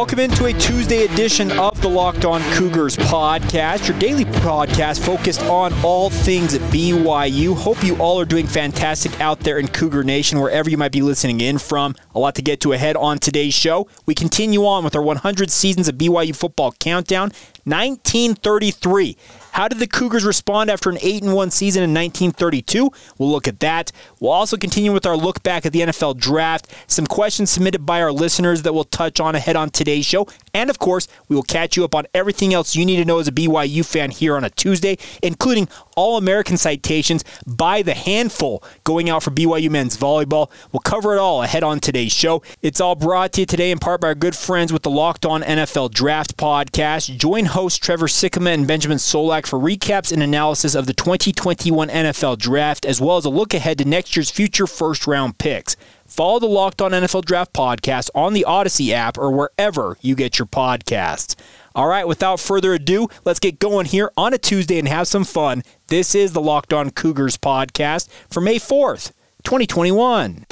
[0.00, 5.42] Welcome into a Tuesday edition of the Locked On Cougars podcast, your daily podcast focused
[5.42, 7.54] on all things BYU.
[7.54, 11.02] Hope you all are doing fantastic out there in Cougar Nation, wherever you might be
[11.02, 11.94] listening in from.
[12.14, 13.88] A lot to get to ahead on today's show.
[14.06, 17.32] We continue on with our 100 seasons of BYU football countdown,
[17.64, 19.18] 1933.
[19.52, 22.90] How did the Cougars respond after an 8 1 season in 1932?
[23.18, 23.92] We'll look at that.
[24.20, 28.00] We'll also continue with our look back at the NFL draft, some questions submitted by
[28.00, 30.26] our listeners that we'll touch on ahead on today's show.
[30.54, 33.18] And of course, we will catch you up on everything else you need to know
[33.18, 38.62] as a BYU fan here on a Tuesday, including all American citations by the handful
[38.84, 40.50] going out for BYU men's volleyball.
[40.72, 42.42] We'll cover it all ahead on today's show.
[42.62, 45.26] It's all brought to you today in part by our good friends with the Locked
[45.26, 47.16] On NFL Draft podcast.
[47.16, 52.38] Join hosts Trevor Sikkema and Benjamin Solak for recaps and analysis of the 2021 NFL
[52.38, 55.76] Draft, as well as a look ahead to next year's future first round picks.
[56.06, 60.38] Follow the Locked On NFL Draft podcast on the Odyssey app or wherever you get
[60.38, 61.36] your podcasts.
[61.74, 65.24] All right, without further ado, let's get going here on a Tuesday and have some
[65.24, 65.62] fun.
[65.86, 69.12] This is the Locked On Cougars podcast for May 4th,
[69.44, 70.46] 2021.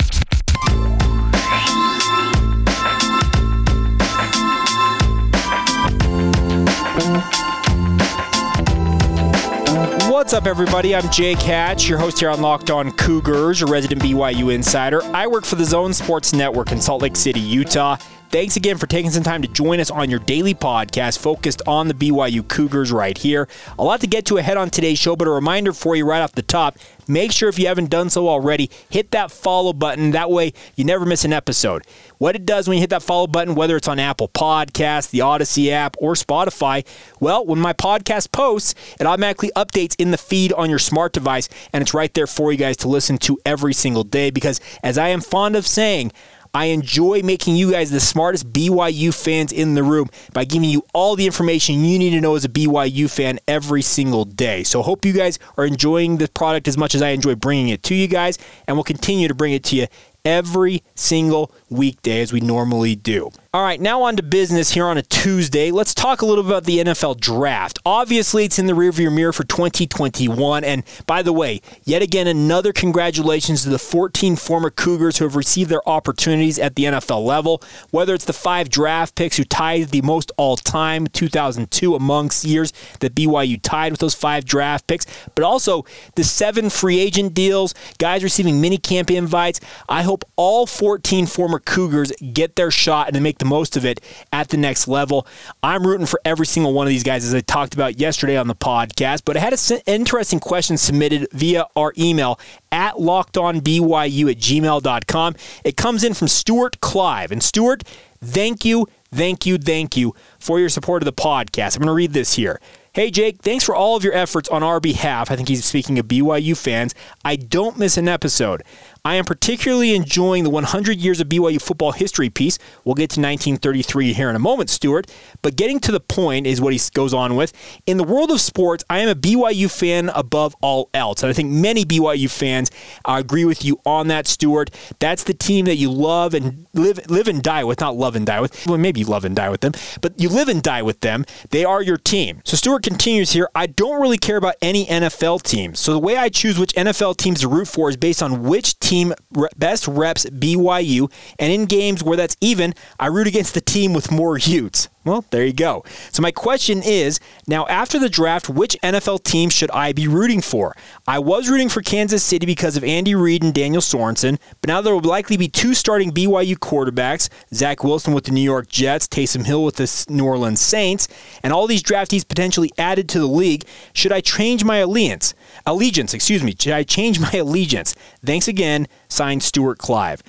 [10.19, 10.97] What's up, everybody?
[10.97, 15.01] I'm Jake Hatch, your host here on Locked On Cougars, your resident BYU insider.
[15.15, 17.99] I work for the Zone Sports Network in Salt Lake City, Utah.
[18.31, 21.89] Thanks again for taking some time to join us on your daily podcast focused on
[21.89, 23.48] the BYU Cougars right here.
[23.79, 26.21] A lot to get to ahead on today's show, but a reminder for you right
[26.21, 26.77] off the top
[27.09, 30.12] make sure if you haven't done so already, hit that follow button.
[30.12, 31.83] That way you never miss an episode.
[32.19, 35.23] What it does when you hit that follow button, whether it's on Apple Podcasts, the
[35.23, 36.87] Odyssey app, or Spotify,
[37.19, 41.49] well, when my podcast posts, it automatically updates in the feed on your smart device,
[41.73, 44.31] and it's right there for you guys to listen to every single day.
[44.31, 46.12] Because as I am fond of saying,
[46.54, 50.84] I enjoy making you guys the smartest BYU fans in the room by giving you
[50.92, 54.64] all the information you need to know as a BYU fan every single day.
[54.64, 57.82] So, hope you guys are enjoying the product as much as I enjoy bringing it
[57.84, 59.86] to you guys, and we'll continue to bring it to you
[60.28, 63.31] every single weekday as we normally do.
[63.55, 65.71] All right, now on to business here on a Tuesday.
[65.71, 67.78] Let's talk a little bit about the NFL draft.
[67.87, 70.65] Obviously, it's in the rearview mirror for 2021.
[70.65, 75.34] And by the way, yet again, another congratulations to the 14 former Cougars who have
[75.34, 77.62] received their opportunities at the NFL level.
[77.91, 82.75] Whether it's the five draft picks who tied the most all time, 2002 amongst years
[83.00, 87.75] that BYU tied with those five draft picks, but also the seven free agent deals,
[87.97, 89.59] guys receiving mini camp invites.
[89.89, 93.84] I hope all 14 former Cougars get their shot and they make the most of
[93.84, 94.01] it
[94.33, 95.27] at the next level.
[95.62, 98.49] I'm rooting for every single one of these guys, as I talked about yesterday on
[98.49, 99.23] the podcast.
[99.25, 102.39] But I had an interesting question submitted via our email
[102.73, 105.34] at lockedonbyu at gmail.com.
[105.65, 107.33] It comes in from Stuart Clive.
[107.33, 107.84] And Stuart,
[108.23, 111.77] thank you, thank you, thank you for your support of the podcast.
[111.77, 112.61] I'm going to read this here.
[112.99, 115.31] Hey, Jake, thanks for all of your efforts on our behalf.
[115.31, 116.97] I think he's speaking of BYU fans.
[117.25, 118.62] I don't miss an episode.
[119.04, 122.59] I am particularly enjoying the 100 years of BYU football history piece.
[122.84, 125.10] We'll get to 1933 here in a moment, Stuart.
[125.42, 127.53] But getting to the point is what he goes on with.
[127.86, 131.22] In the world of sports, I am a BYU fan above all else.
[131.22, 132.70] And I think many BYU fans
[133.04, 134.70] uh, agree with you on that, Stuart.
[134.98, 137.80] That's the team that you love and live, live and die with.
[137.80, 138.66] Not love and die with.
[138.66, 141.25] Well, maybe love and die with them, but you live and die with them.
[141.50, 142.42] They are your team.
[142.44, 143.48] So Stuart continues here.
[143.54, 145.78] I don't really care about any NFL teams.
[145.78, 148.78] So the way I choose which NFL teams to root for is based on which
[148.80, 149.14] team team
[149.56, 154.10] best reps BYU, and in games where that's even, I root against the team with
[154.10, 154.88] more Utes.
[155.04, 155.84] Well, there you go.
[156.10, 160.42] So my question is, now after the draft, which NFL team should I be rooting
[160.42, 160.76] for?
[161.06, 164.81] I was rooting for Kansas City because of Andy Reid and Daniel Sorensen, but now
[164.81, 169.06] there will likely be two starting BYU quarterbacks, Zach Wilson with the New York Jets,
[169.06, 171.09] Taysom Hill with the New Orleans Saints,
[171.42, 173.65] and all these draftees potentially added to the league.
[173.92, 175.33] Should I change my allegiance?
[175.65, 176.54] Allegiance, excuse me.
[176.59, 177.94] Should I change my allegiance?
[178.24, 180.22] Thanks again, signed Stuart Clive.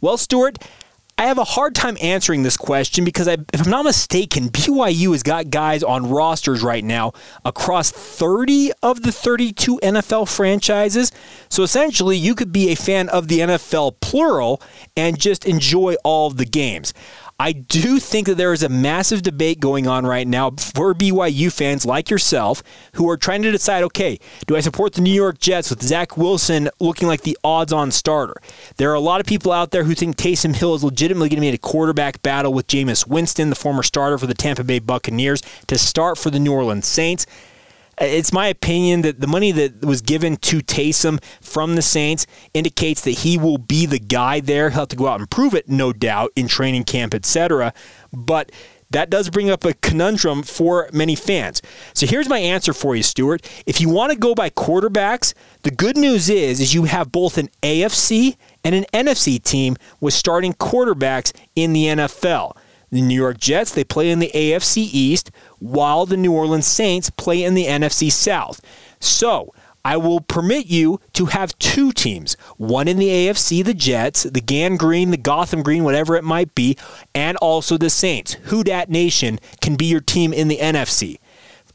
[0.00, 0.58] Well, Stuart,
[1.18, 5.12] I have a hard time answering this question because, I, if I'm not mistaken, BYU
[5.12, 11.12] has got guys on rosters right now across 30 of the 32 NFL franchises.
[11.48, 14.60] So essentially, you could be a fan of the NFL plural
[14.94, 16.92] and just enjoy all of the games.
[17.38, 21.52] I do think that there is a massive debate going on right now for BYU
[21.52, 22.62] fans like yourself
[22.94, 26.16] who are trying to decide okay, do I support the New York Jets with Zach
[26.16, 28.36] Wilson looking like the odds on starter?
[28.78, 31.36] There are a lot of people out there who think Taysom Hill is legitimately going
[31.36, 34.64] to be in a quarterback battle with Jameis Winston, the former starter for the Tampa
[34.64, 37.26] Bay Buccaneers, to start for the New Orleans Saints.
[37.98, 43.00] It's my opinion that the money that was given to Taysom from the Saints indicates
[43.02, 44.70] that he will be the guy there.
[44.70, 47.72] He'll have to go out and prove it, no doubt, in training camp, etc.
[48.12, 48.52] But
[48.90, 51.60] that does bring up a conundrum for many fans.
[51.92, 53.48] So here's my answer for you, Stuart.
[53.66, 57.38] If you want to go by quarterbacks, the good news is is you have both
[57.38, 62.56] an AFC and an NFC team with starting quarterbacks in the NFL.
[62.90, 67.10] The New York Jets, they play in the AFC East, while the New Orleans Saints
[67.10, 68.60] play in the NFC South.
[69.00, 69.52] So,
[69.86, 74.40] I will permit you to have two teams one in the AFC, the Jets, the
[74.40, 76.76] Gang Green, the Gotham Green, whatever it might be,
[77.14, 78.32] and also the Saints.
[78.46, 81.20] Who Dat Nation can be your team in the NFC.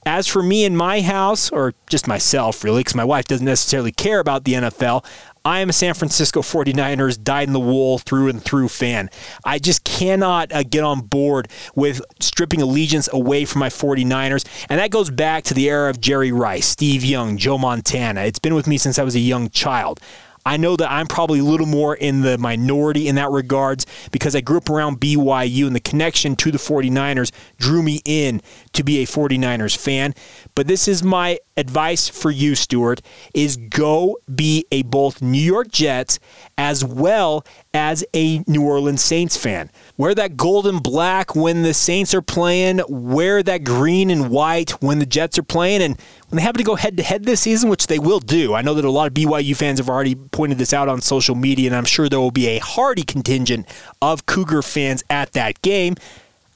[0.06, 3.94] As for me and my house, or just myself really, because my wife doesn't necessarily
[3.94, 5.06] care about the NFL,
[5.44, 9.10] I am a San Francisco 49ers dyed in the wool through and through fan.
[9.44, 14.46] I just cannot uh, get on board with stripping allegiance away from my 49ers.
[14.70, 18.22] And that goes back to the era of Jerry Rice, Steve Young, Joe Montana.
[18.22, 20.00] It's been with me since I was a young child.
[20.46, 24.36] I know that I'm probably a little more in the minority in that regards because
[24.36, 28.42] I grew up around BYU and the connection to the 49ers drew me in
[28.74, 30.16] to be a 49ers fan.
[30.56, 33.02] But this is my advice for you, Stuart,
[33.34, 36.20] is go be a both New York Jets
[36.58, 39.70] as well as a New Orleans Saints fan.
[39.98, 44.72] Wear that gold and black when the Saints are playing, wear that green and white
[44.82, 46.00] when the Jets are playing, and
[46.32, 48.54] when they happen to go head to head this season, which they will do.
[48.54, 51.36] I know that a lot of BYU fans have already pointed this out on social
[51.36, 53.68] media, and I'm sure there will be a hearty contingent
[54.02, 55.96] of Cougar fans at that game.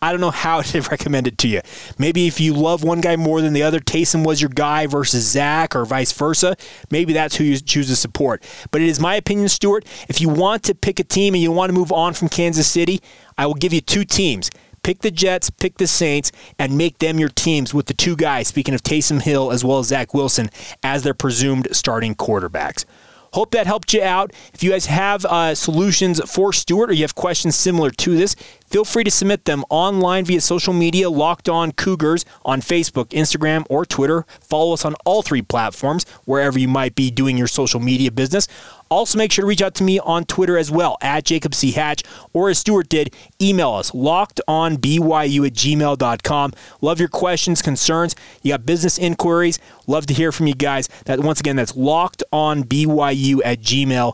[0.02, 1.60] I don't know how to recommend it to you.
[1.98, 5.30] Maybe if you love one guy more than the other, Taysom was your guy versus
[5.30, 6.56] Zach or vice versa,
[6.90, 8.44] maybe that's who you choose to support.
[8.72, 11.52] But it is my opinion, Stuart, if you want to pick a team and you
[11.52, 13.02] want to move on from Kansas City,
[13.38, 14.50] I will give you two teams.
[14.86, 18.50] Pick the Jets, pick the Saints, and make them your teams with the two guys,
[18.50, 20.52] speaking of Taysom Hill as well as Zach Wilson,
[20.84, 22.86] as their presumed starting quarterbacks.
[23.34, 24.32] Hope that helped you out.
[24.54, 28.36] If you guys have uh, solutions for Stuart or you have questions similar to this,
[28.68, 33.66] feel free to submit them online via social media, Locked On Cougars on Facebook, Instagram,
[33.70, 34.26] or Twitter.
[34.40, 38.48] Follow us on all three platforms, wherever you might be doing your social media business.
[38.90, 41.72] Also, make sure to reach out to me on Twitter as well, at Jacob C.
[41.72, 42.04] Hatch,
[42.34, 46.54] or as Stuart did, email us, lockedonbyu at gmail.com.
[46.82, 48.16] Love your questions, concerns.
[48.42, 49.60] You got business inquiries.
[49.88, 50.88] Love to hear from you guys.
[51.06, 54.14] That Once again, that's lockedonbyu at gmail.com.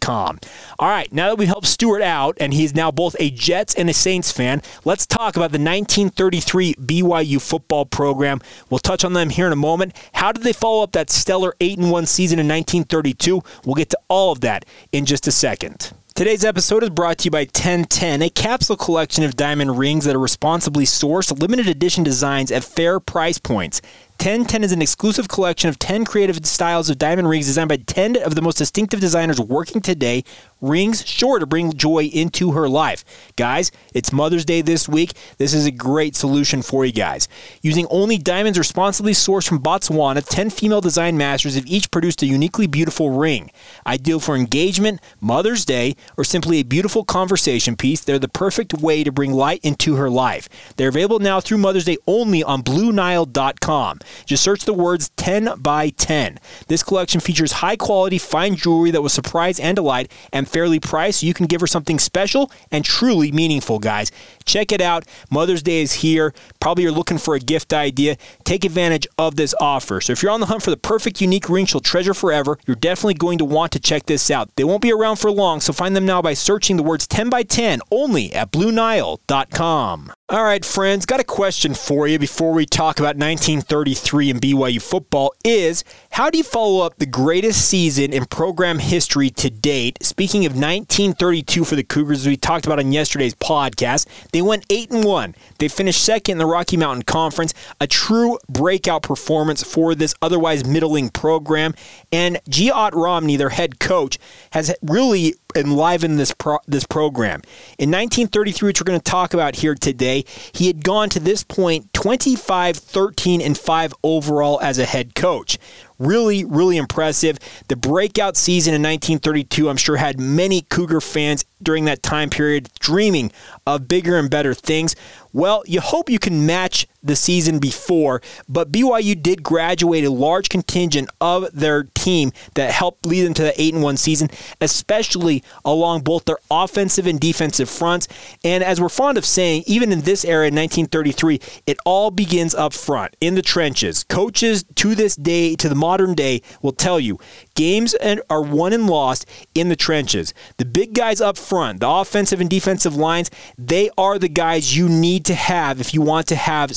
[0.00, 0.38] Com.
[0.78, 3.88] All right, now that we've helped Stuart out, and he's now both a Jets and
[3.88, 8.40] a Saints fan, let's talk about the 1933 BYU football program.
[8.70, 9.96] We'll touch on them here in a moment.
[10.14, 13.42] How did they follow up that stellar 8 1 season in 1932?
[13.64, 15.92] We'll get to all of that in just a second.
[16.14, 20.14] Today's episode is brought to you by 1010, a capsule collection of diamond rings that
[20.14, 23.80] are responsibly sourced, limited edition designs at fair price points.
[24.22, 28.22] 1010 is an exclusive collection of 10 creative styles of diamond rings designed by 10
[28.22, 30.22] of the most distinctive designers working today.
[30.60, 33.04] Rings sure to bring joy into her life.
[33.34, 35.14] Guys, it's Mother's Day this week.
[35.38, 37.26] This is a great solution for you guys.
[37.62, 42.26] Using only diamonds responsibly sourced from Botswana, 10 female design masters have each produced a
[42.26, 43.50] uniquely beautiful ring.
[43.88, 49.02] Ideal for engagement, Mother's Day, or simply a beautiful conversation piece, they're the perfect way
[49.02, 50.48] to bring light into her life.
[50.76, 53.98] They're available now through Mother's Day only on BlueNile.com.
[54.26, 56.38] Just search the words 10 by 10.
[56.68, 61.20] This collection features high quality, fine jewelry that will surprise and delight and fairly priced
[61.20, 64.10] so you can give her something special and truly meaningful, guys.
[64.44, 65.04] Check it out.
[65.30, 66.34] Mother's Day is here.
[66.60, 68.16] Probably you're looking for a gift idea.
[68.44, 70.00] Take advantage of this offer.
[70.00, 72.76] So if you're on the hunt for the perfect unique ring she'll treasure forever, you're
[72.76, 74.54] definitely going to want to check this out.
[74.56, 77.30] They won't be around for long, so find them now by searching the words 10
[77.30, 80.12] by 10 only at BlueNile.com.
[80.32, 84.80] All right, friends, got a question for you before we talk about 1933 and BYU
[84.80, 89.98] football is how do you follow up the greatest season in program history to date?
[90.02, 94.90] Speaking of 1932 for the Cougars, we talked about on yesterday's podcast, they went 8
[94.92, 95.34] and 1.
[95.58, 100.64] They finished second in the Rocky Mountain Conference, a true breakout performance for this otherwise
[100.64, 101.74] middling program.
[102.10, 102.70] And G.
[102.70, 104.18] Ott Romney, their head coach,
[104.52, 107.42] has really enlivened this pro- this program.
[107.78, 111.42] In 1933, which we're going to talk about here today, he had gone to this
[111.42, 115.58] point 25, 13, and 5 overall as a head coach.
[115.98, 117.38] Really, really impressive.
[117.68, 122.68] The breakout season in 1932, I'm sure, had many Cougar fans during that time period
[122.80, 123.30] dreaming
[123.66, 124.96] of bigger and better things.
[125.32, 130.48] Well, you hope you can match the season before, but BYU did graduate a large
[130.48, 134.30] contingent of their team that helped lead them to the 8 and 1 season,
[134.60, 138.08] especially along both their offensive and defensive fronts.
[138.44, 142.54] And as we're fond of saying, even in this era in 1933, it all begins
[142.54, 144.04] up front in the trenches.
[144.04, 147.18] Coaches to this day, to the modern day, will tell you
[147.54, 147.94] games
[148.30, 150.34] are won and lost in the trenches.
[150.58, 154.88] The big guys up front, the offensive and defensive lines, they are the guys you
[154.88, 156.76] need to have if you want to have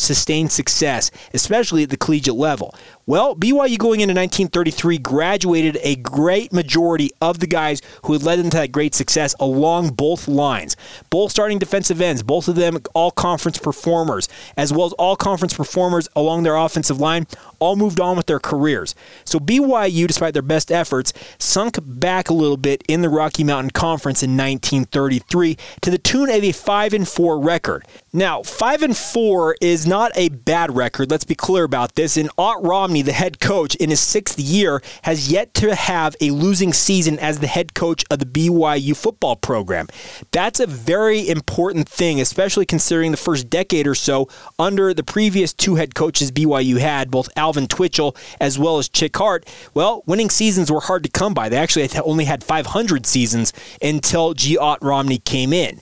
[0.50, 2.74] success, especially at the collegiate level.
[3.08, 8.40] Well, BYU going into 1933 graduated a great majority of the guys who had led
[8.40, 10.76] them to that great success along both lines.
[11.12, 15.54] Both starting defensive ends, both of them all conference performers, as well as all conference
[15.54, 17.28] performers along their offensive line,
[17.60, 18.96] all moved on with their careers.
[19.24, 23.70] So BYU, despite their best efforts, sunk back a little bit in the Rocky Mountain
[23.72, 27.86] Conference in 1933 to the tune of a 5 and 4 record.
[28.12, 32.18] Now, 5 and 4 is not a bad record, let's be clear about this.
[32.18, 36.32] And Ott Romney The head coach, in his sixth year, has yet to have a
[36.32, 39.88] losing season as the head coach of the BYU football program.
[40.32, 44.28] That's a very important thing, especially considering the first decade or so
[44.60, 49.16] under the previous two head coaches BYU had, both Alvin Twitchell as well as Chick
[49.18, 49.46] Hart.
[49.74, 51.50] Well, winning seasons were hard to come by.
[51.50, 54.58] They actually only had 500 seasons until G.
[54.58, 55.82] Ott Romney came in.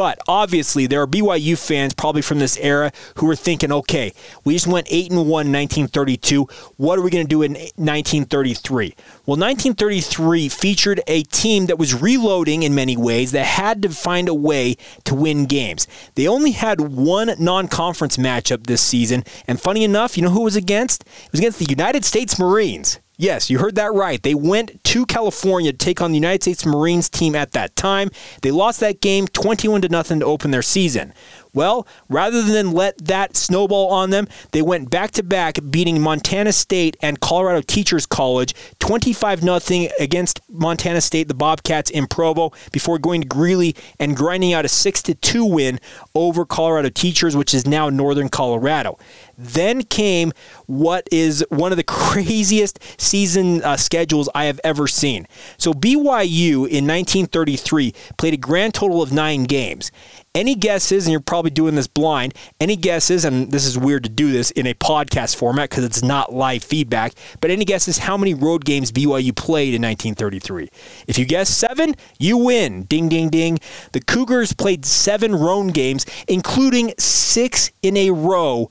[0.00, 4.14] But obviously, there are BYU fans probably from this era who are thinking, okay,
[4.46, 6.44] we just went 8 and 1 in 1932.
[6.78, 8.94] What are we going to do in 1933?
[9.26, 14.30] Well, 1933 featured a team that was reloading in many ways that had to find
[14.30, 15.86] a way to win games.
[16.14, 19.22] They only had one non conference matchup this season.
[19.46, 21.02] And funny enough, you know who it was against?
[21.02, 23.00] It was against the United States Marines.
[23.20, 24.22] Yes, you heard that right.
[24.22, 28.10] They went to California to take on the United States Marines team at that time.
[28.40, 31.12] They lost that game 21 to nothing to open their season.
[31.52, 36.52] Well, rather than let that snowball on them, they went back to back, beating Montana
[36.52, 42.98] State and Colorado Teachers College 25 0 against Montana State, the Bobcats in Provo, before
[42.98, 45.80] going to Greeley and grinding out a 6 2 win
[46.14, 48.98] over Colorado Teachers, which is now Northern Colorado.
[49.36, 50.32] Then came
[50.66, 55.26] what is one of the craziest season uh, schedules I have ever seen.
[55.56, 59.90] So BYU in 1933 played a grand total of nine games.
[60.32, 64.08] Any guesses, and you're probably doing this blind, any guesses, and this is weird to
[64.08, 68.16] do this in a podcast format because it's not live feedback, but any guesses how
[68.16, 70.68] many road games BYU played in 1933?
[71.08, 72.84] If you guess seven, you win.
[72.84, 73.58] Ding, ding, ding.
[73.90, 78.70] The Cougars played seven road games, including six in a row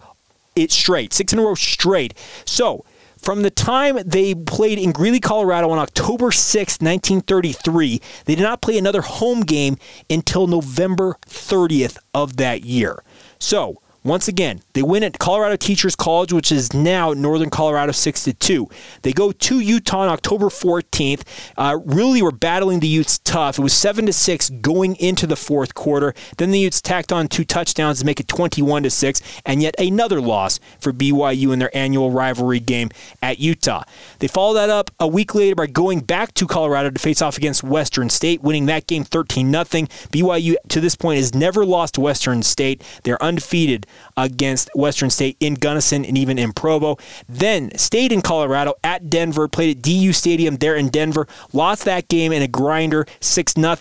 [0.56, 2.14] it straight, six in a row straight.
[2.46, 2.86] So
[3.22, 8.62] from the time they played in Greeley, Colorado on October 6, 1933, they did not
[8.62, 9.78] play another home game
[10.10, 13.04] until November 30th of that year.
[13.38, 18.24] So once again, they win at Colorado Teachers College, which is now Northern Colorado 6
[18.24, 18.68] to 2.
[19.04, 21.22] They go to Utah on October 14th.
[21.56, 23.60] Uh, really were battling the Utes tough.
[23.60, 26.16] It was 7 to 6 going into the fourth quarter.
[26.38, 29.76] Then the Utes tacked on two touchdowns to make it 21 to 6, and yet
[29.80, 32.90] another loss for BYU in their annual rivalry game
[33.22, 33.84] at Utah.
[34.18, 37.38] They follow that up a week later by going back to Colorado to face off
[37.38, 39.64] against Western State, winning that game 13 0.
[39.64, 42.82] BYU to this point has never lost to Western State.
[43.04, 43.86] They're undefeated
[44.18, 46.98] against Western State in Gunnison and even in Provo.
[47.28, 52.08] Then stayed in Colorado at Denver, played at DU Stadium there in Denver, lost that
[52.08, 53.76] game in a grinder 6 0.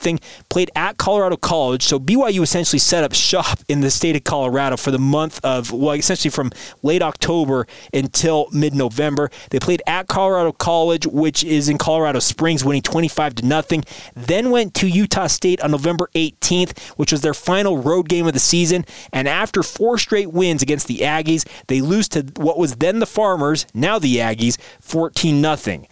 [0.49, 1.83] Played at Colorado College.
[1.83, 5.73] So BYU essentially set up shop in the state of Colorado for the month of,
[5.73, 6.51] well, essentially from
[6.83, 9.31] late October until mid November.
[9.51, 13.85] They played at Colorado College, which is in Colorado Springs, winning 25 to nothing.
[14.15, 18.33] Then went to Utah State on November 18th, which was their final road game of
[18.33, 18.85] the season.
[19.13, 21.47] And after four straight wins against the Aggies.
[21.67, 25.85] They lose to what was then the Farmers, now the Aggies, 14 0.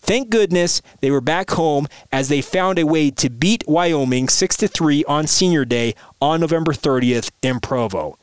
[0.00, 4.56] Thank goodness they were back home as they found a way to beat Wyoming 6
[4.56, 8.16] 3 on Senior Day on November 30th in Provo.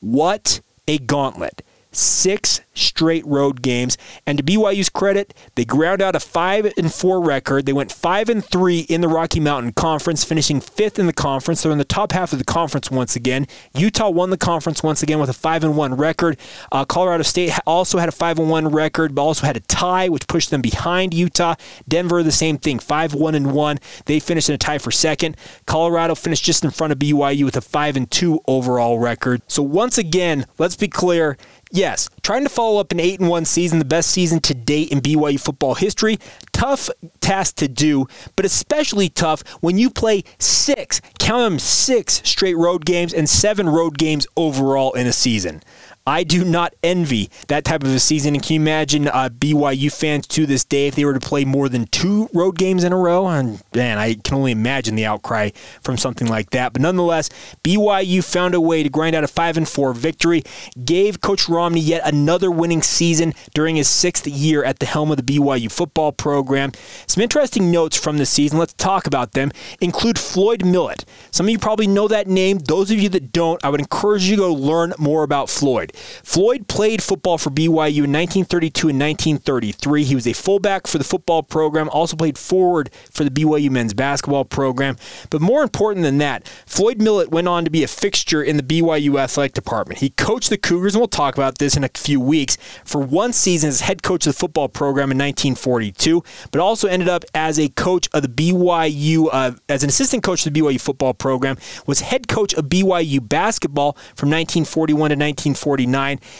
[0.00, 1.62] What a gauntlet!
[1.98, 3.98] Six straight road games.
[4.26, 7.66] And to BYU's credit, they ground out a 5 and 4 record.
[7.66, 11.62] They went 5 and 3 in the Rocky Mountain Conference, finishing 5th in the conference.
[11.62, 13.46] They're in the top half of the conference once again.
[13.74, 16.38] Utah won the conference once again with a 5 and 1 record.
[16.70, 20.08] Uh, Colorado State also had a 5 and 1 record, but also had a tie
[20.08, 21.54] which pushed them behind Utah.
[21.88, 23.78] Denver the same thing, 5 1 and 1.
[24.06, 25.36] They finished in a tie for second.
[25.66, 29.42] Colorado finished just in front of BYU with a 5 and 2 overall record.
[29.48, 31.36] So once again, let's be clear,
[31.70, 34.90] yes, trying to follow up an 8 and 1 season, the best season to date
[34.90, 36.18] in BYU football history.
[36.52, 38.06] Tough task to do,
[38.36, 43.68] but especially tough when you play six, count them six straight road games and seven
[43.68, 45.62] road games overall in a season.
[46.08, 48.34] I do not envy that type of a season.
[48.34, 51.44] And can you imagine uh, BYU fans to this day if they were to play
[51.44, 53.26] more than two road games in a row?
[53.26, 55.50] And man, I can only imagine the outcry
[55.82, 56.72] from something like that.
[56.72, 57.28] But nonetheless,
[57.62, 60.44] BYU found a way to grind out a five and four victory,
[60.82, 65.18] gave Coach Romney yet another winning season during his sixth year at the helm of
[65.18, 66.72] the BYU football program.
[67.06, 68.58] Some interesting notes from the season.
[68.58, 69.52] Let's talk about them.
[69.82, 71.04] Include Floyd Millett.
[71.32, 72.60] Some of you probably know that name.
[72.60, 75.92] Those of you that don't, I would encourage you to go learn more about Floyd.
[76.22, 80.04] Floyd played football for BYU in 1932 and 1933.
[80.04, 83.94] He was a fullback for the football program, also played forward for the BYU men's
[83.94, 84.96] basketball program.
[85.30, 88.62] But more important than that, Floyd Millett went on to be a fixture in the
[88.62, 90.00] BYU athletic department.
[90.00, 93.32] He coached the Cougars, and we'll talk about this in a few weeks, for one
[93.32, 97.58] season as head coach of the football program in 1942, but also ended up as
[97.58, 101.56] a coach of the BYU, uh, as an assistant coach of the BYU football program,
[101.86, 105.87] was head coach of BYU basketball from 1941 to 1949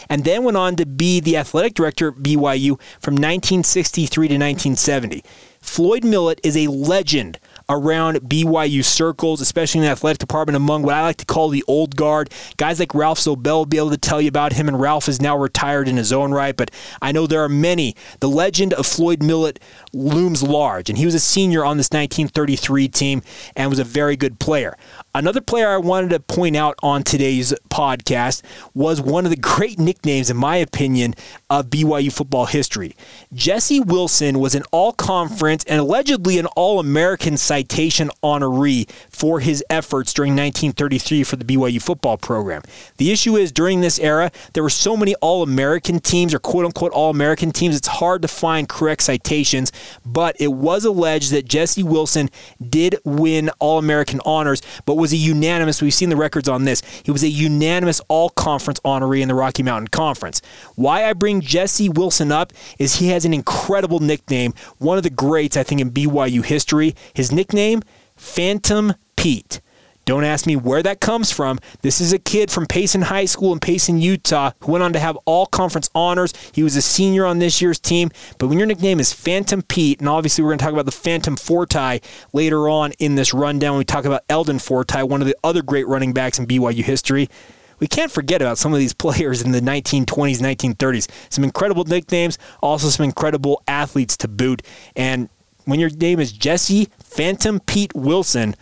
[0.09, 5.23] and then went on to be the athletic director at BYU from 1963 to 1970.
[5.61, 10.95] Floyd Millett is a legend around BYU circles, especially in the athletic department, among what
[10.95, 12.31] I like to call the old guard.
[12.57, 15.21] Guys like Ralph Zobell will be able to tell you about him, and Ralph is
[15.21, 17.95] now retired in his own right, but I know there are many.
[18.19, 19.59] The legend of Floyd Millett
[19.93, 23.21] looms large, and he was a senior on this 1933 team
[23.55, 24.75] and was a very good player.
[25.13, 28.41] Another player I wanted to point out on today's podcast
[28.73, 31.13] was one of the great nicknames, in my opinion,
[31.49, 32.95] of BYU football history.
[33.33, 39.63] Jesse Wilson was an all conference and allegedly an all American citation honoree for his
[39.69, 42.61] efforts during 1933 for the BYU football program.
[42.97, 46.65] The issue is during this era, there were so many all American teams or quote
[46.65, 49.71] unquote all American teams, it's hard to find correct citations,
[50.05, 52.29] but it was alleged that Jesse Wilson
[52.69, 56.81] did win all American honors, but was a unanimous, we've seen the records on this,
[57.03, 60.41] he was a unanimous all conference honoree in the Rocky Mountain Conference.
[60.75, 65.09] Why I bring Jesse Wilson up is he has an incredible nickname, one of the
[65.39, 66.97] greats, I think, in BYU history.
[67.13, 67.81] His nickname,
[68.17, 69.61] Phantom Pete.
[70.03, 71.59] Don't ask me where that comes from.
[71.81, 74.99] This is a kid from Payson High School in Payson, Utah, who went on to
[74.99, 76.33] have all conference honors.
[76.51, 78.09] He was a senior on this year's team.
[78.37, 80.91] But when your nickname is Phantom Pete, and obviously we're going to talk about the
[80.91, 82.01] Phantom Fortie
[82.33, 85.87] later on in this rundown, we talk about Eldon Fortie, one of the other great
[85.87, 87.29] running backs in BYU history
[87.79, 91.09] we can't forget about some of these players in the 1920s, 1930s.
[91.29, 94.61] Some incredible nicknames, also some incredible athletes to boot.
[94.95, 95.29] And
[95.65, 98.55] when your name is Jesse Phantom Pete Wilson,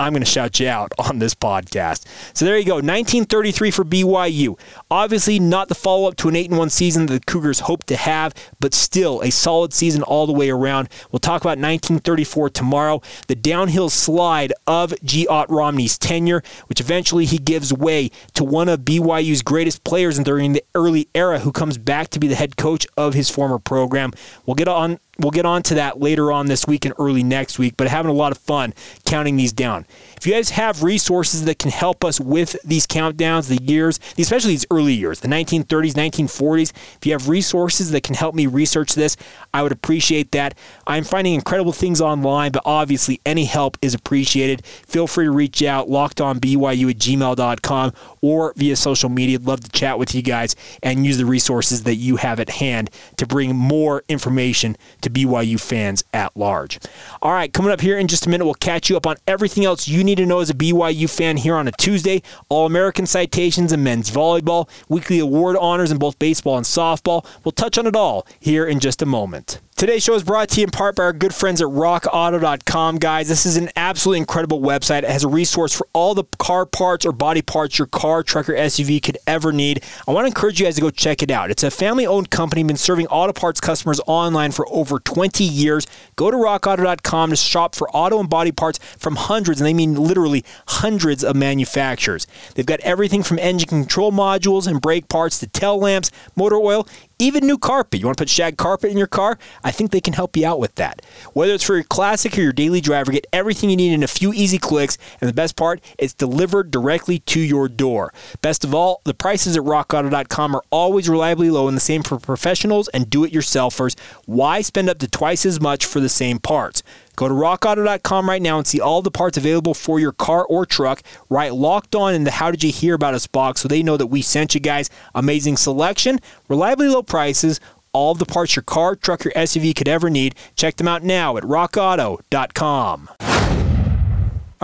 [0.00, 2.04] I'm going to shout you out on this podcast.
[2.34, 4.58] So there you go, 1933 for BYU.
[4.90, 7.96] Obviously, not the follow up to an 8 1 season that the Cougars hope to
[7.96, 10.88] have, but still a solid season all the way around.
[11.10, 15.26] We'll talk about 1934 tomorrow, the downhill slide of G.
[15.26, 20.52] Ott Romney's tenure, which eventually he gives way to one of BYU's greatest players during
[20.52, 24.12] the early era who comes back to be the head coach of his former program.
[24.46, 27.58] We'll get on We'll get on to that later on this week and early next
[27.58, 28.74] week, but having a lot of fun
[29.04, 29.86] counting these down.
[30.16, 34.52] If you guys have resources that can help us with these countdowns, the years, especially
[34.52, 38.94] these early years, the 1930s, 1940s, if you have resources that can help me research
[38.94, 39.16] this,
[39.52, 40.56] I would appreciate that.
[40.86, 44.64] I'm finding incredible things online, but obviously any help is appreciated.
[44.66, 49.38] Feel free to reach out, lockedonbyu at gmail.com or via social media.
[49.38, 52.50] I'd love to chat with you guys and use the resources that you have at
[52.50, 56.78] hand to bring more information to BYU fans at large.
[57.22, 59.64] All right, coming up here in just a minute, we'll catch you up on everything
[59.64, 62.22] else you need to know as a BYU fan here on a Tuesday.
[62.48, 67.24] All American citations in men's volleyball, weekly award honors in both baseball and softball.
[67.44, 69.60] We'll touch on it all here in just a moment.
[69.76, 73.28] Today's show is brought to you in part by our good friends at rockauto.com, guys.
[73.28, 74.98] This is an absolutely incredible website.
[74.98, 78.48] It has a resource for all the car parts or body parts your car, truck,
[78.48, 79.82] or SUV could ever need.
[80.06, 81.50] I want to encourage you guys to go check it out.
[81.50, 85.88] It's a family owned company, been serving auto parts customers online for over 20 years.
[86.14, 89.96] Go to rockauto.com to shop for auto and body parts from hundreds, and they mean
[89.96, 92.28] literally hundreds of manufacturers.
[92.54, 96.86] They've got everything from engine control modules and brake parts to tail lamps, motor oil,
[97.24, 98.00] even new carpet.
[98.00, 99.38] You want to put shag carpet in your car?
[99.62, 101.02] I think they can help you out with that.
[101.32, 104.08] Whether it's for your classic or your daily driver, get everything you need in a
[104.08, 104.98] few easy clicks.
[105.20, 108.12] And the best part, it's delivered directly to your door.
[108.42, 112.18] Best of all, the prices at rockauto.com are always reliably low and the same for
[112.18, 113.98] professionals and do it yourselfers.
[114.26, 116.82] Why spend up to twice as much for the same parts?
[117.16, 120.66] Go to rockauto.com right now and see all the parts available for your car or
[120.66, 121.02] truck.
[121.28, 123.96] Right locked on in the How Did You Hear About Us box so they know
[123.96, 124.90] that we sent you guys.
[125.14, 127.60] Amazing selection, reliably low prices,
[127.92, 130.34] all the parts your car, truck, or SUV could ever need.
[130.56, 133.08] Check them out now at rockauto.com.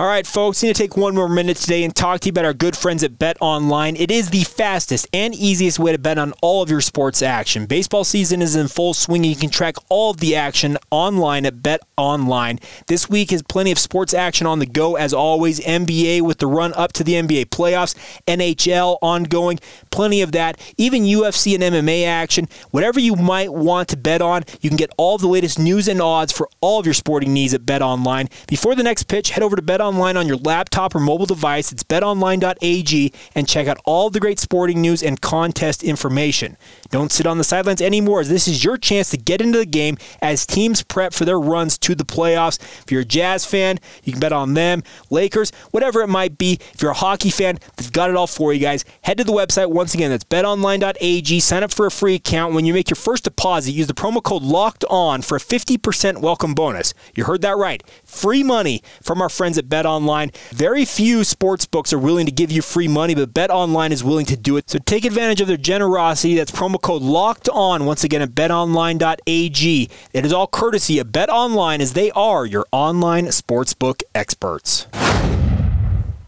[0.01, 2.43] All right, folks, need to take one more minute today and talk to you about
[2.43, 3.95] our good friends at Bet Online.
[3.95, 7.67] It is the fastest and easiest way to bet on all of your sports action.
[7.67, 11.45] Baseball season is in full swing, and you can track all of the action online
[11.45, 12.57] at Bet Online.
[12.87, 15.59] This week is plenty of sports action on the go, as always.
[15.59, 17.93] NBA with the run up to the NBA playoffs,
[18.25, 19.59] NHL ongoing,
[19.91, 20.59] plenty of that.
[20.77, 22.49] Even UFC and MMA action.
[22.71, 25.87] Whatever you might want to bet on, you can get all of the latest news
[25.87, 28.29] and odds for all of your sporting needs at Bet Online.
[28.47, 31.25] Before the next pitch, head over to Bet Online online on your laptop or mobile
[31.25, 31.71] device.
[31.71, 36.57] It's betonline.ag and check out all the great sporting news and contest information.
[36.89, 39.65] Don't sit on the sidelines anymore as this is your chance to get into the
[39.65, 42.59] game as teams prep for their runs to the playoffs.
[42.83, 46.59] If you're a Jazz fan, you can bet on them, Lakers, whatever it might be.
[46.73, 48.85] If you're a hockey fan, they've got it all for you guys.
[49.01, 50.09] Head to the website once again.
[50.09, 51.39] That's betonline.ag.
[51.39, 52.53] Sign up for a free account.
[52.53, 56.21] When you make your first deposit, use the promo code LOCKED ON for a 50%
[56.21, 56.93] welcome bonus.
[57.15, 57.83] You heard that right.
[58.03, 60.29] Free money from our friends at Bet Bet Online.
[60.51, 64.03] Very few sports books are willing to give you free money, but Bet Online is
[64.03, 64.69] willing to do it.
[64.69, 66.35] So take advantage of their generosity.
[66.35, 69.89] That's promo code locked on once again at betonline.ag.
[70.13, 74.85] It is all courtesy of Bet Online as they are your online sportsbook experts.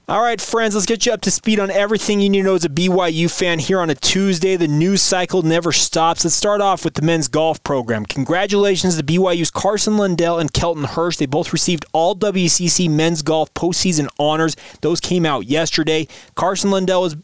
[0.05, 2.55] All right, friends, let's get you up to speed on everything you need to know
[2.55, 4.57] as a BYU fan here on a Tuesday.
[4.57, 6.25] The news cycle never stops.
[6.25, 8.05] Let's start off with the men's golf program.
[8.07, 11.15] Congratulations to BYU's Carson Lundell and Kelton Hirsch.
[11.15, 14.57] They both received all WCC men's golf postseason honors.
[14.81, 16.09] Those came out yesterday.
[16.35, 17.15] Carson Lundell is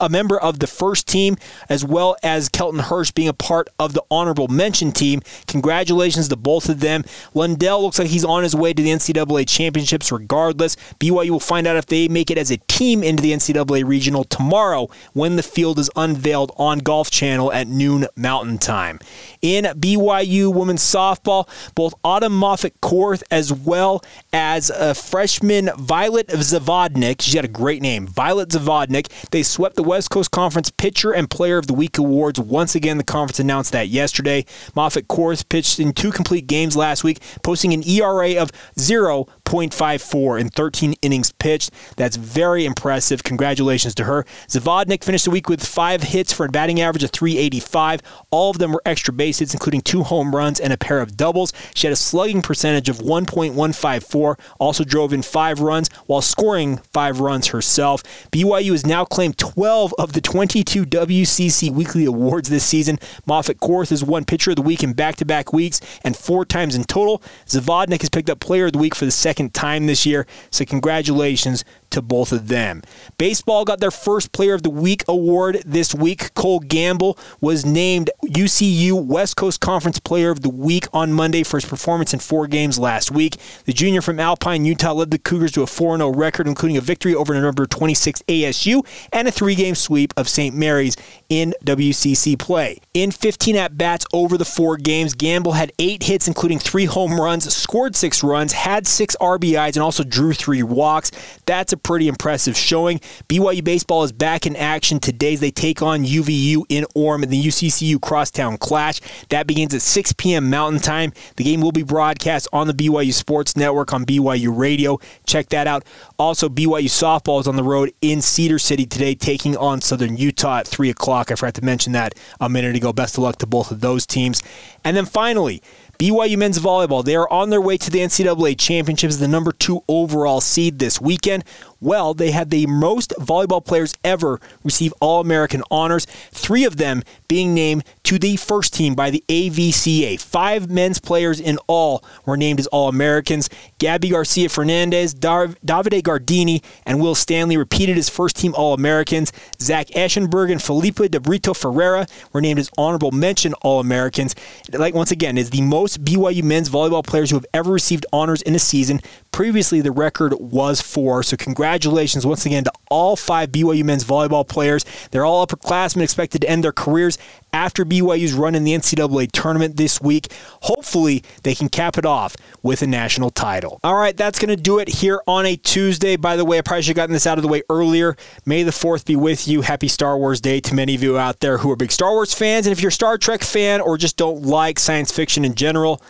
[0.00, 1.36] a member of the first team,
[1.68, 5.22] as well as Kelton Hirsch being a part of the honorable mention team.
[5.48, 7.02] Congratulations to both of them.
[7.34, 10.76] Lundell looks like he's on his way to the NCAA championships regardless.
[11.00, 14.24] BYU will find out if they make it as a team into the NCAA regional
[14.24, 18.98] tomorrow when the field is unveiled on Golf Channel at noon Mountain Time.
[19.42, 27.22] In BYU women's softball, both Autumn Moffat Korth as well as a freshman Violet Zavodnik,
[27.22, 31.30] she's got a great name, Violet Zavodnik, they swept the West Coast Conference Pitcher and
[31.30, 32.38] Player of the Week awards.
[32.38, 34.44] Once again, the conference announced that yesterday.
[34.74, 40.48] Moffat Korth pitched in two complete games last week, posting an ERA of 0.54 in
[40.48, 41.70] 13 innings pitched.
[41.96, 43.22] That's very impressive.
[43.22, 44.24] Congratulations to her.
[44.48, 48.00] Zavodnik finished the week with five hits for a batting average of 385.
[48.30, 51.16] All of them were extra base hits, including two home runs and a pair of
[51.16, 51.52] doubles.
[51.74, 57.20] She had a slugging percentage of 1.154, also drove in five runs while scoring five
[57.20, 58.02] runs herself.
[58.30, 62.98] BYU has now claimed 12 of the 22 WCC weekly awards this season.
[63.26, 66.44] Moffat Korth has won Pitcher of the Week in back to back weeks and four
[66.44, 67.22] times in total.
[67.46, 70.64] Zavodnik has picked up Player of the Week for the second time this year, so
[70.64, 72.82] congratulations to both of them.
[73.16, 76.34] Baseball got their first Player of the Week award this week.
[76.34, 81.56] Cole Gamble was named UCU West Coast Conference Player of the Week on Monday for
[81.56, 83.36] his performance in four games last week.
[83.64, 86.80] The junior from Alpine, Utah, led the Cougars to a 4 0 record, including a
[86.80, 90.54] victory over number 26 ASU and a three game sweep of St.
[90.54, 90.96] Mary's
[91.28, 92.78] in WCC play.
[92.94, 97.20] In 15 at bats over the four games, Gamble had eight hits, including three home
[97.20, 101.10] runs, scored six runs, had six RBIs, and also drew three walks.
[101.46, 103.00] That's a pretty impressive showing.
[103.28, 107.30] BYU baseball is back in action today as they take on UVU in Orem in
[107.30, 109.00] the UCCU Crosstown Clash.
[109.30, 110.50] That begins at 6 p.m.
[110.50, 111.12] Mountain Time.
[111.36, 114.98] The game will be broadcast on the BYU Sports Network on BYU Radio.
[115.26, 115.84] Check that out.
[116.18, 120.58] Also, BYU softball is on the road in Cedar City today, taking on Southern Utah
[120.58, 121.30] at 3 o'clock.
[121.30, 122.92] I forgot to mention that a minute ago.
[122.92, 124.42] Best of luck to both of those teams.
[124.84, 125.62] And then finally,
[125.98, 129.82] BYU men's volleyball, they are on their way to the NCAA championships, the number two
[129.88, 131.44] overall seed this weekend.
[131.80, 137.02] Well, they had the most volleyball players ever receive All American honors, three of them
[137.28, 140.20] being named to the first team by the AVCA.
[140.20, 143.48] Five men's players in all were named as All Americans.
[143.78, 149.32] Gabi Garcia Fernandez, Dar- Davide Gardini, and Will Stanley repeated as first team All Americans.
[149.60, 154.34] Zach Eschenberg and Felipe de Brito Ferreira were named as honorable mention All Americans.
[154.72, 158.42] Like once again, is the most BYU men's volleyball players who have ever received honors
[158.42, 159.00] in a season.
[159.30, 161.22] Previously, the record was four.
[161.22, 161.36] So,
[161.68, 164.86] congratulations once again to all five BYU men's volleyball players.
[165.10, 167.18] They're all upperclassmen expected to end their careers
[167.52, 170.32] after BYU's run in the NCAA tournament this week.
[170.62, 173.80] Hopefully, they can cap it off with a national title.
[173.84, 176.16] All right, that's going to do it here on a Tuesday.
[176.16, 178.16] By the way, I probably should have gotten this out of the way earlier.
[178.46, 179.60] May the 4th be with you.
[179.60, 182.32] Happy Star Wars Day to many of you out there who are big Star Wars
[182.32, 182.66] fans.
[182.66, 186.00] And if you're a Star Trek fan or just don't like science fiction in general,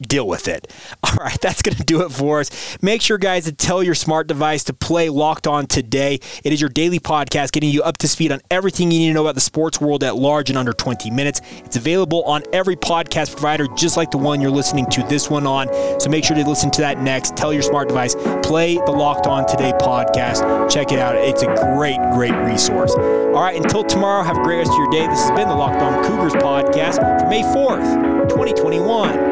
[0.00, 0.72] deal with it.
[1.02, 2.78] All right, that's going to do it for us.
[2.82, 6.20] Make sure, guys, to tell your smart device to play Locked On today.
[6.44, 9.14] It is your daily podcast getting you up to speed on everything you need to
[9.14, 11.40] know about the sports world at large in under 20 minutes.
[11.64, 15.46] It's available on every podcast provider, just like the one you're listening to this one
[15.46, 15.68] on.
[16.00, 17.36] So make sure to listen to that next.
[17.36, 20.70] Tell your smart device, play the Locked On Today podcast.
[20.70, 21.16] Check it out.
[21.16, 22.94] It's a great, great resource.
[22.94, 25.06] All right, until tomorrow, have a great rest of your day.
[25.06, 29.27] This has been the Locked On Cougars podcast for May 4th, 2021.